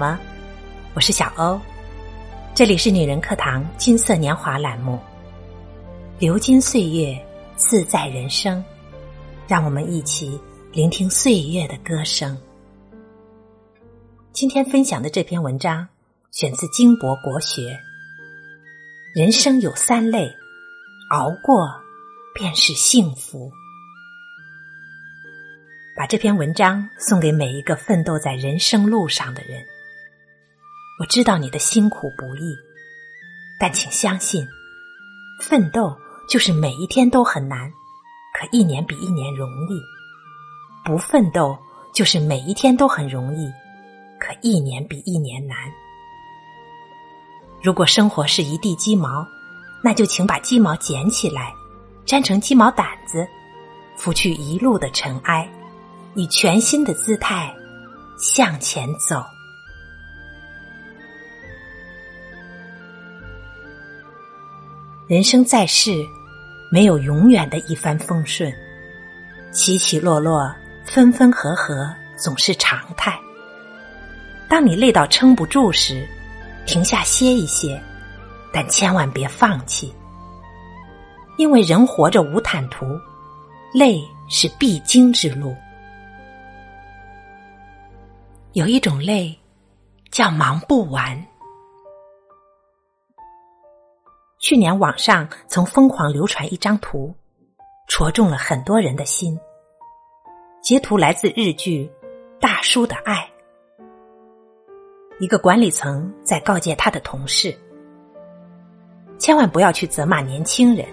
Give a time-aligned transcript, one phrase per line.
[0.00, 0.18] 么？
[0.94, 1.60] 我是小欧，
[2.54, 4.98] 这里是女人课堂金色年华栏目。
[6.18, 7.22] 流金岁月，
[7.54, 8.64] 自在人生，
[9.46, 10.40] 让我们一起
[10.72, 12.34] 聆听岁月的歌声。
[14.32, 15.86] 今天分享的这篇文章
[16.30, 17.78] 选自金博国学。
[19.14, 20.32] 人生有三累，
[21.10, 21.68] 熬过
[22.34, 23.52] 便是幸福。
[25.94, 29.62] 把这篇文章送给每一个奋斗在人生路上的人。
[31.00, 32.54] 我知道你的辛苦不易，
[33.58, 34.46] 但请相信，
[35.40, 35.96] 奋斗
[36.28, 37.72] 就是每一天都很难，
[38.38, 39.80] 可一年比一年容易；
[40.84, 41.56] 不奋斗
[41.94, 43.50] 就是每一天都很容易，
[44.20, 45.56] 可一年比一年难。
[47.62, 49.26] 如果生活是一地鸡毛，
[49.82, 51.54] 那就请把鸡毛捡起来，
[52.04, 53.26] 粘成鸡毛掸子，
[53.96, 55.50] 拂去一路的尘埃。
[56.14, 57.54] 以全新的姿态
[58.18, 59.24] 向前走。
[65.10, 66.06] 人生在世，
[66.70, 68.48] 没有永远的一帆风顺，
[69.50, 73.18] 起起落落、分分合合总是常态。
[74.48, 76.06] 当你累到撑不住时，
[76.64, 77.82] 停下歇一歇，
[78.52, 79.92] 但千万别放弃，
[81.38, 82.86] 因为人活着无坦途，
[83.74, 85.56] 累是必经之路。
[88.52, 89.36] 有一种累，
[90.12, 91.20] 叫忙不完。
[94.40, 97.14] 去年网上曾疯狂流传一张图，
[97.88, 99.38] 戳中了很多人的心。
[100.62, 101.84] 截图来自日剧
[102.40, 103.16] 《大叔的爱》，
[105.22, 107.54] 一个管理层在告诫他的同事：
[109.18, 110.88] 千万不要去责骂年轻人，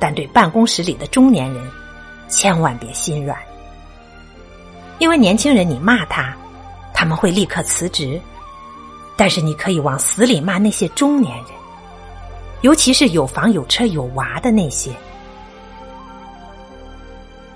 [0.00, 1.64] 但对办公室里的中年人，
[2.28, 3.38] 千万别心软，
[4.98, 6.36] 因为年轻人你骂他。
[6.92, 8.20] 他们会立刻辞职，
[9.16, 11.46] 但是你可以往死里骂那些中年人，
[12.62, 14.92] 尤其是有房有车有娃的那些。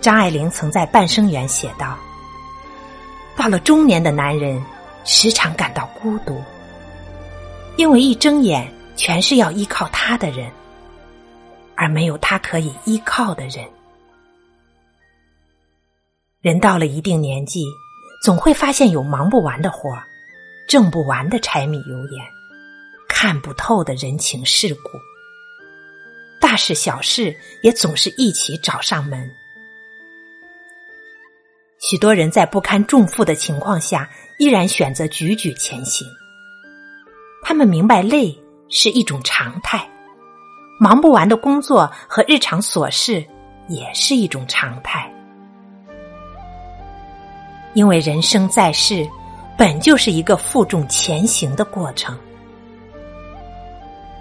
[0.00, 1.98] 张爱玲曾在《半生缘》写道
[3.36, 4.62] ：“到了中年的男人，
[5.04, 6.40] 时常感到孤独，
[7.76, 10.50] 因为一睁眼全是要依靠他的人，
[11.74, 13.64] 而没有他可以依靠的人。
[16.40, 17.64] 人到了一定年纪。”
[18.22, 20.04] 总会发现有忙不完的活儿，
[20.68, 22.24] 挣不完的柴米油盐，
[23.24, 24.98] 看不透的人情世故，
[26.40, 29.30] 大事小事也总是一起找上门。
[31.78, 34.10] 许多人在不堪重负的情况下，
[34.40, 36.04] 依然选择踽踽前行。
[37.44, 38.36] 他们明白累
[38.68, 39.88] 是一种常态，
[40.80, 43.24] 忙不完的工作和日常琐事
[43.68, 45.08] 也是一种常态。
[47.72, 49.08] 因为人生在世，
[49.56, 52.18] 本就是一个负重前行的过程，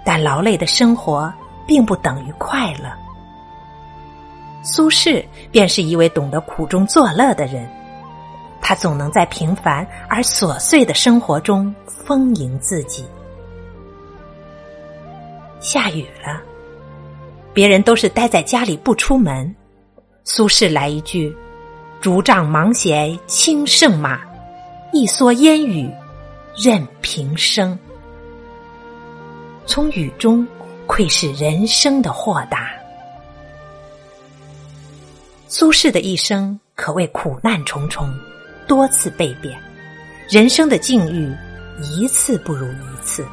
[0.04, 1.32] 但劳累的生活
[1.66, 2.90] 并不等于快乐。
[4.62, 7.68] 苏轼便是一位懂得苦中作乐的人，
[8.60, 13.04] 他总能在平凡而琐碎的生活中丰盈自己。
[15.58, 16.40] 下雨了，
[17.52, 19.54] 别人都是待在家里不出门，
[20.24, 21.36] 苏轼来一句。
[22.00, 24.20] 竹杖芒鞋轻胜马，
[24.92, 25.88] 一蓑烟雨
[26.56, 27.78] 任平生。
[29.66, 30.46] 从雨中
[30.86, 32.70] 窥视人生的豁达。
[35.48, 38.12] 苏轼的一生可谓苦难重重，
[38.66, 39.56] 多次被贬，
[40.28, 41.30] 人生的境遇
[41.80, 43.26] 一次不如一次。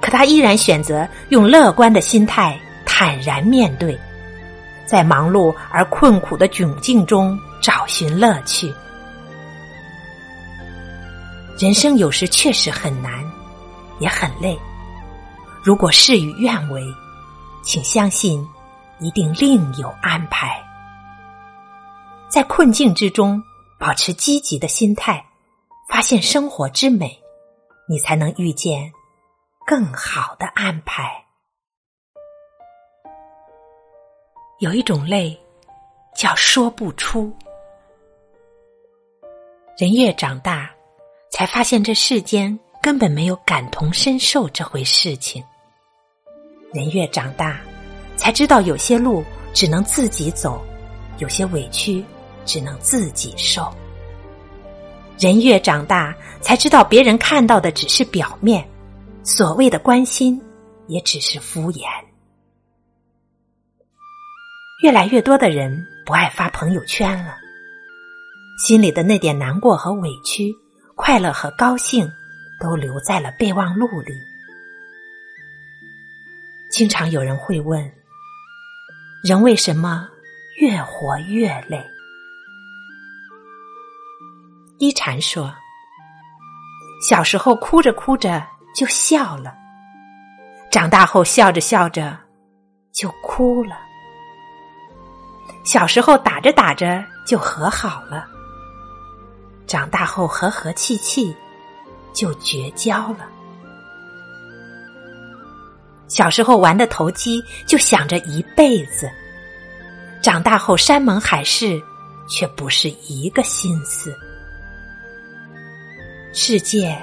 [0.00, 3.98] 可他依然选择用乐观的心态坦然面对。
[4.86, 8.74] 在忙碌而困苦的窘境中找寻乐趣。
[11.56, 13.12] 人生有时确实很难，
[14.00, 14.58] 也很累。
[15.62, 16.82] 如果事与愿违，
[17.62, 18.46] 请相信，
[18.98, 20.58] 一定另有安排。
[22.30, 23.42] 在困境之中，
[23.78, 25.22] 保持积极的心态，
[25.86, 27.20] 发现生活之美，
[27.86, 28.90] 你才能遇见
[29.66, 31.12] 更好的安排。
[34.60, 35.38] 有一种累，
[36.14, 37.30] 叫说不出。
[39.76, 40.70] 人越长大，
[41.30, 45.42] 才发现这世间根本没有感同身受这回事情。
[46.72, 47.60] 人越长大，
[48.16, 50.64] 才知道有些路只能自己走，
[51.18, 52.04] 有些委屈
[52.44, 53.70] 只能自己受。
[55.18, 58.66] 人越长大，才知道别人看到的只是表面，
[59.22, 60.40] 所谓的关心
[60.86, 61.82] 也只是敷衍。
[64.82, 67.36] 越来越多的人不爱发朋友圈了，
[68.66, 70.50] 心里的那点难过和委屈，
[70.94, 72.10] 快乐和高兴
[72.60, 74.12] 都留在了备忘录里。
[76.70, 77.90] 经常有人会问：
[79.24, 80.08] 人为什么
[80.60, 81.84] 越活越累？
[84.78, 85.52] 一禅说：
[87.08, 89.54] 小时候哭着哭着就笑了，
[90.70, 92.16] 长大后笑着笑着
[92.92, 93.76] 就哭了。
[95.64, 98.26] 小时候打着打着就和好了，
[99.66, 101.36] 长大后和和气气
[102.12, 103.28] 就绝交了。
[106.08, 109.06] 小时候玩的投机，就想着一辈子；
[110.20, 111.80] 长大后山盟海誓，
[112.28, 114.14] 却不是一个心思。
[116.32, 116.96] 世界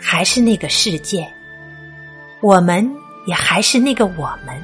[0.00, 1.30] 还是那个世界，
[2.40, 2.90] 我们
[3.26, 4.62] 也还是那个我们，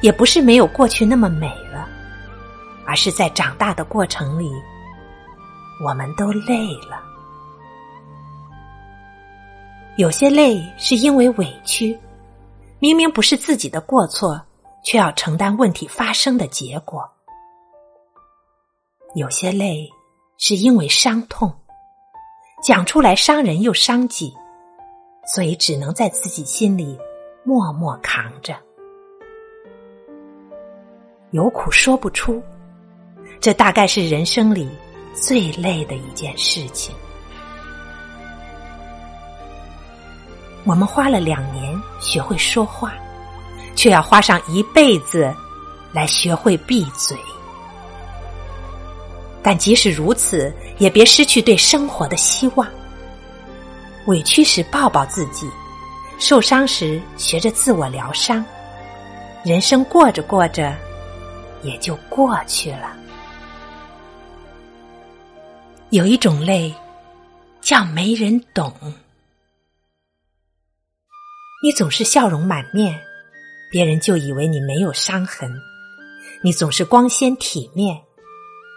[0.00, 1.88] 也不是没有过去那么美了。
[2.84, 4.50] 而是在长大的过程里，
[5.84, 7.11] 我们都累了。
[9.96, 11.98] 有些累是因为委屈，
[12.78, 14.40] 明明不是自己的过错，
[14.82, 17.00] 却要承担问题发生的结果；
[19.14, 19.86] 有些累
[20.38, 21.52] 是因为伤痛，
[22.64, 24.34] 讲出来伤人又伤己，
[25.26, 26.98] 所以只能在自己心里
[27.44, 28.56] 默默扛着，
[31.32, 32.42] 有苦说不出。
[33.40, 34.68] 这大概是人生里
[35.12, 36.94] 最累的一件事情。
[40.64, 42.94] 我们花了两年学会说话，
[43.74, 45.34] 却要花上一辈子
[45.92, 47.16] 来学会闭嘴。
[49.42, 52.66] 但即使如此，也别失去对生活的希望。
[54.06, 55.50] 委屈时抱抱自己，
[56.18, 58.44] 受伤时学着自我疗伤。
[59.44, 60.72] 人生过着过着，
[61.62, 62.92] 也就过去了。
[65.90, 66.72] 有一种累，
[67.60, 68.72] 叫没人懂。
[71.62, 73.00] 你总是笑容满面，
[73.70, 75.48] 别人就以为你没有伤痕；
[76.42, 77.96] 你总是光鲜体面，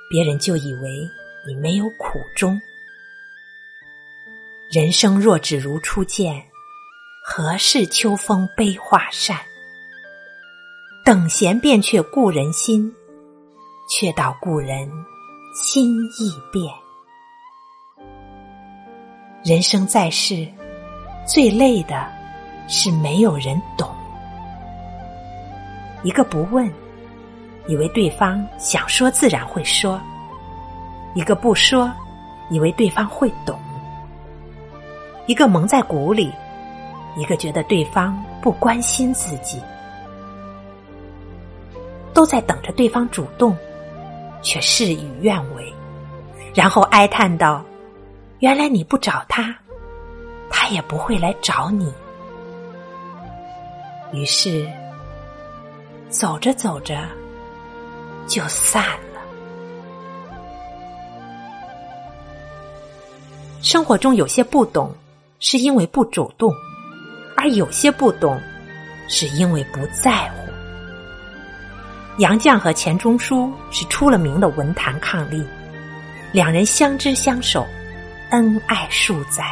[0.07, 0.89] 别人就以为
[1.47, 2.61] 你没有苦衷。
[4.71, 6.45] 人生若只如初见，
[7.23, 9.35] 何事秋风悲画扇？
[11.03, 12.93] 等闲变却故人心，
[13.89, 14.87] 却道故人
[15.55, 16.71] 心易变。
[19.43, 20.47] 人生在世，
[21.27, 22.11] 最累的
[22.67, 23.89] 是没有人懂。
[26.03, 26.71] 一个不问，
[27.67, 29.99] 以为对方想说自然会说；
[31.15, 31.91] 一个不说，
[32.49, 33.55] 以为对方会懂；
[35.25, 36.31] 一个蒙在鼓里，
[37.15, 39.59] 一个觉得对方不关心自己，
[42.13, 43.57] 都在等着对方主动，
[44.43, 45.73] 却事与愿违，
[46.53, 47.63] 然后哀叹道。
[48.39, 49.55] 原来你不找他，
[50.51, 51.91] 他也不会来找你。
[54.13, 54.65] 于是，
[56.09, 56.97] 走着走着
[58.27, 59.21] 就散了。
[63.61, 64.93] 生活中有些不懂，
[65.39, 66.51] 是因为不主动；
[67.35, 68.39] 而有些不懂，
[69.07, 70.51] 是因为不在乎。
[72.19, 75.45] 杨绛和钱钟书是出了名的文坛伉俪，
[76.31, 77.65] 两人相知相守。
[78.31, 79.45] 恩爱数载。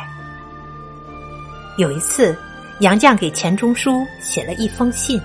[1.78, 2.36] 有一次，
[2.80, 5.22] 杨绛给钱钟书写了一封信，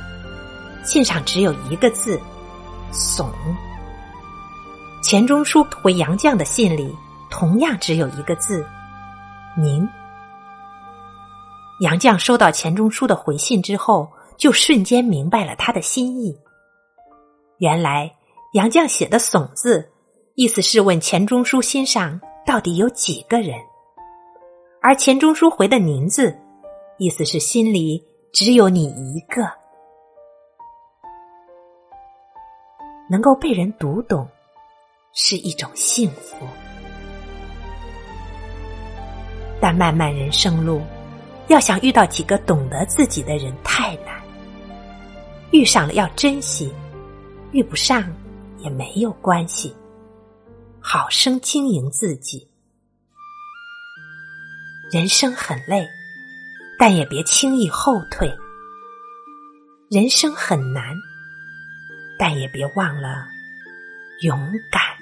[0.85, 2.21] 信上只有一个字
[2.93, 3.31] “怂”。
[5.03, 6.95] 钱钟书回杨绛的信里，
[7.31, 8.65] 同样只有一个字
[9.57, 9.89] “您”。
[11.81, 16.37] 杨绛收到钱钟书的回信之后，就瞬间明白了他的心意。
[17.59, 18.13] 原来，
[18.53, 19.91] 杨绛写的“怂”字，
[20.35, 22.21] 意思是问钱钟书心上。
[22.47, 23.59] 到底有几个人？
[24.81, 26.35] 而钱钟书回的“您”字，
[26.99, 29.43] 意思是心里只有你一个。
[33.09, 34.29] 能够被人读懂，
[35.15, 36.37] 是一种幸福。
[39.61, 40.83] 但漫漫人生路，
[41.47, 44.21] 要想遇到几个懂得自己的人太难。
[45.53, 46.73] 遇上了要珍惜，
[47.53, 48.13] 遇不上
[48.59, 49.75] 也没有关系。
[50.81, 52.47] 好生经营自己，
[54.93, 55.87] 人生很累，
[56.79, 58.29] 但也别轻易后退；
[59.91, 60.95] 人生很难，
[62.19, 63.27] 但也别忘了
[64.23, 64.98] 勇敢。